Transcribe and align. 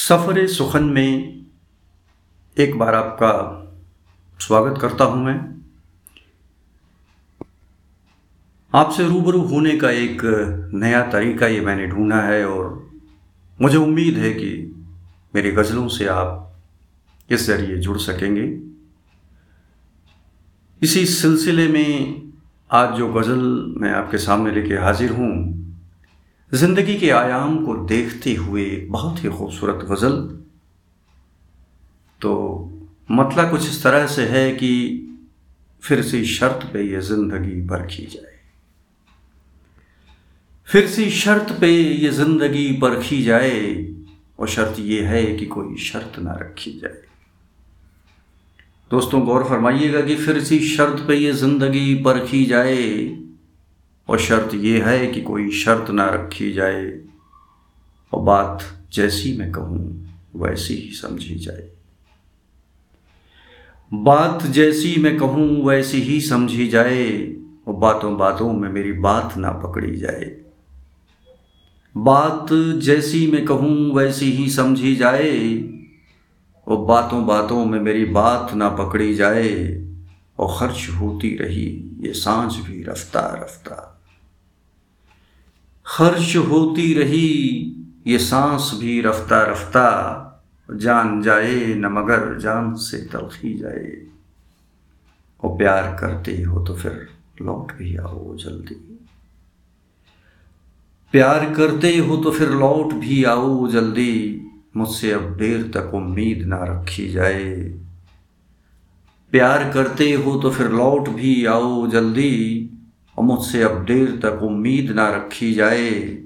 सफ़र 0.00 0.46
सुखन 0.46 0.84
में 0.84 1.44
एक 2.56 2.78
बार 2.78 2.94
आपका 2.94 3.32
स्वागत 4.40 4.80
करता 4.80 5.04
हूँ 5.04 5.24
मैं। 5.24 5.34
आपसे 8.74 9.04
रूबरू 9.04 9.40
होने 9.40 9.76
का 9.76 9.90
एक 9.90 10.22
नया 10.74 11.02
तरीका 11.10 11.46
ये 11.46 11.60
मैंने 11.60 11.86
ढूंढा 11.86 12.20
है 12.20 12.44
और 12.46 12.90
मुझे 13.62 13.76
उम्मीद 13.76 14.18
है 14.18 14.32
कि 14.32 14.50
मेरी 15.34 15.50
गज़लों 15.50 15.88
से 15.88 16.06
आप 16.06 16.56
इस 17.30 17.46
ज़रिए 17.46 17.76
जुड़ 17.76 17.98
सकेंगे। 17.98 18.48
इसी 20.82 21.06
सिलसिले 21.06 21.68
में 21.68 22.22
आज 22.70 22.96
जो 22.98 23.12
गज़ल 23.12 23.74
मैं 23.76 23.92
आपके 23.92 24.18
सामने 24.18 24.50
लेके 24.50 24.74
हाजिर 24.74 25.12
हूँ 25.12 25.59
ज़िंदगी 26.52 26.96
के 26.98 27.10
आयाम 27.10 27.64
को 27.66 27.74
देखते 27.86 28.34
हुए 28.34 28.64
बहुत 28.90 29.22
ही 29.24 29.28
खूबसूरत 29.28 29.84
गज़ल। 29.90 30.16
तो 32.20 32.32
मतलब 33.10 33.50
कुछ 33.50 33.68
इस 33.68 33.82
तरह 33.82 34.06
से 34.06 34.26
है 34.28 34.50
कि 34.52 34.72
फिर 35.82 36.02
सी 36.02 36.24
शर्त 36.26 36.68
पे 36.72 36.82
ये 36.82 37.00
ज़िंदगी 37.00 37.60
परखी 37.68 38.06
जाए। 38.06 38.38
फिर 40.68 40.86
सी 40.88 41.08
शर्त 41.10 41.52
पे 41.60 41.70
ये 41.70 42.10
ज़िंदगी 42.10 42.72
परखी 42.82 43.22
जाए 43.22 43.62
और 44.38 44.48
शर्त 44.48 44.78
ये 44.80 45.02
है 45.02 45.24
कि 45.36 45.46
कोई 45.46 45.76
शर्त 45.82 46.18
ना 46.18 46.38
रखी 46.42 46.72
जाए। 46.72 47.02
दोस्तों, 48.90 49.24
गौर 49.26 49.44
फरमाइएगा 49.44 50.00
कि 50.00 50.16
फिर 50.16 50.42
सी 50.44 50.58
शर्त 50.68 51.04
पे 51.08 51.14
ये 51.16 51.32
ज़िंदगी 51.32 51.94
परखी 52.04 52.44
जाए 52.44 52.86
और 54.10 54.18
शर्त 54.18 54.54
यह 54.54 54.88
है 54.88 55.06
कि 55.06 55.20
कोई 55.22 55.50
शर्त 55.50 55.90
ना 55.90 56.08
रखी 56.08 56.52
जाए। 56.52 57.00
और 58.12 58.22
बात 58.22 58.64
जैसी 58.92 59.38
मैं 59.38 59.52
कहूँ, 59.52 60.08
वैसी 60.36 60.74
ही 60.74 60.90
समझी 60.90 61.34
जाए। 61.34 61.68
बात 63.92 64.42
जैसी 64.42 64.96
मैं 65.00 65.18
कहूँ, 65.18 65.64
वैसी 65.64 66.00
ही 66.00 66.20
समझी 66.20 66.68
जाए। 66.68 67.34
और 67.68 67.74
बातों 67.74 68.18
बातों 68.18 68.52
में 68.52 68.68
मेरी 68.68 68.92
बात 68.92 69.36
ना 69.36 69.50
पकड़ी 69.50 69.96
जाए। 69.96 70.36
बात 71.96 72.46
जैसी 72.78 73.30
मैं 73.32 73.44
कहूँ, 73.44 73.94
वैसी 73.94 74.30
ही 74.30 74.50
समझी 74.50 74.96
जाए। 74.96 75.56
और 76.68 76.76
बातों 76.76 77.26
बातों 77.26 77.64
में 77.64 77.80
मेरी 77.80 78.04
बात 78.04 78.54
ना 78.54 78.68
पकड़ी 78.68 79.14
जाए। 79.14 79.84
और 80.38 80.56
खर्च 80.60 80.88
होती 81.00 81.36
रही, 81.36 81.96
ये 82.00 82.12
साँझ 82.12 82.56
भी 82.56 82.82
रफ्ता 82.82 83.38
रफ्ता 83.42 83.96
खर्च 86.00 86.36
होती 86.36 86.92
रही, 86.94 87.32
ये 88.06 88.18
सांस 88.18 88.70
भी 88.74 89.00
रफ्ता 89.00 89.42
रफ्ता 89.42 90.26
जान 90.68 91.22
जाए 91.22 91.74
न 91.74 91.86
मगर 91.86 92.38
जान 92.38 92.74
से 92.74 92.98
तलखी 92.98 93.52
जाए। 93.54 93.90
और 95.42 95.56
प्यार 95.58 95.96
करते 96.00 96.42
हो 96.42 96.64
तो 96.64 96.74
फिर 96.74 97.08
लौट 97.42 97.72
भी 97.72 97.96
आओ 97.96 98.36
जल्दी। 98.36 98.74
प्यार 101.14 101.54
करते 101.54 101.96
हो 101.96 102.16
तो 102.16 102.30
फिर 102.30 102.50
लौट 102.50 102.92
भी 102.94 103.22
आओ 103.24 103.68
जल्दी, 103.68 104.46
मुझसे 104.76 105.12
अब 105.12 105.36
देर 105.36 105.62
तक 105.62 105.94
उम्मीद 105.94 106.46
ना 106.46 106.64
रखी 106.64 107.08
जाए। 107.08 107.54
प्यार 109.32 109.70
करते 109.72 110.12
हो 110.12 110.36
तो 110.40 110.50
फिर 110.50 110.70
लौट 110.70 111.08
भी 111.08 111.44
आओ 111.46 111.86
जल्दी 111.86 112.66
और 113.20 113.26
मुझसे 113.26 113.62
अब 113.62 113.84
देर 113.84 114.20
तक 114.22 114.42
उम्मीद 114.42 114.90
ना 114.90 115.10
रखी 115.10 115.54
जाए। 115.54 116.18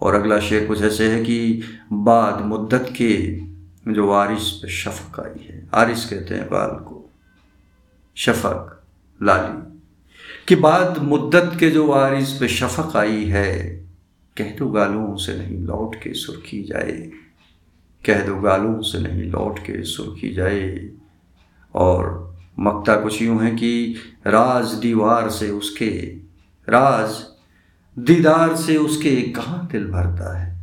और 0.00 0.14
अगला 0.14 0.40
शेर 0.40 0.66
कुछ 0.66 0.82
ऐसे 0.82 1.12
है 1.12 1.24
कि 1.24 1.62
बाद 1.92 2.40
मुद्दत 2.40 2.86
के 3.02 3.40
जो 3.92 4.06
वारिस 4.06 4.50
पे 4.50 4.68
शफक 4.68 5.20
आई 5.20 5.44
है। 5.44 5.68
आरिस 5.74 6.04
कहते 6.04 6.34
हैं 6.34 6.46
बाल 6.46 6.70
को। 6.70 7.10
शफक, 8.16 8.82
लाली। 9.22 9.80
कि 10.48 10.56
बाद 10.56 11.02
मुद्दत 11.02 11.52
के 11.60 11.70
जो 11.70 11.86
वारिस 11.86 12.32
पे 12.32 12.48
शफक 12.48 12.96
आई 12.96 13.24
है, 13.24 13.58
कह 14.38 14.56
दो 14.56 14.68
गालों 14.68 15.16
से 15.16 15.38
नहीं 15.38 15.58
लौट 15.58 15.94
के 15.94 16.14
सुर्खी 16.14 16.62
जाए। 16.62 17.10
कह 18.06 18.26
दो 18.26 18.36
गालों 18.36 18.82
से 18.82 18.98
नहीं 18.98 19.22
लौट 19.22 19.58
के 19.58 19.82
सुर्खी 19.82 20.30
जाए। 20.34 20.90
और 21.74 22.30
मकता 22.58 22.96
कुछ 22.96 23.22
यूँ 23.22 23.42
है 23.42 23.50
कि 23.50 23.96
राज 24.26 24.66
दीवार 24.66 25.30
से 25.30 25.50
उसके 25.50 26.29
राज 26.68 27.24
दीदार 27.98 28.56
से 28.56 28.76
उसके 28.76 29.22
कहाँ 29.22 29.68
दिल 29.72 29.86
भरता 29.86 30.38
है? 30.38 30.60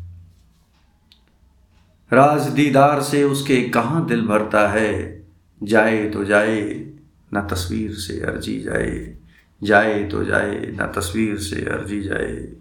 राज 2.13 2.41
दीदार 2.41 3.01
से 3.01 3.23
उसके 3.23 3.69
कहाँ 3.69 4.05
दिल 4.05 4.27
भरता 4.27 4.67
है? 4.67 5.27
जाए 5.63 6.09
तो 6.09 6.23
जाए, 6.23 6.91
ना 7.33 7.41
तस्वीर 7.41 7.93
से 7.93 8.21
अर्जी 8.21 8.61
जाए। 8.61 9.17
जाए 9.63 10.03
तो 10.03 10.23
जाए, 10.23 10.71
ना 10.71 10.87
तस्वीर 10.87 11.37
से 11.37 11.55
अर्जी 11.55 12.01
जाए। 12.01 12.53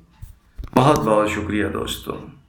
बहुत 0.75 1.01
बहुत 1.01 1.29
शुक्रिया 1.29 1.69
दोस्तों। 1.69 2.46